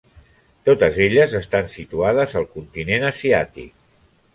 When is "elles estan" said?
1.07-1.71